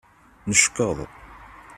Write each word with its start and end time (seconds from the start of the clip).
Neckeḍ. 0.49 0.97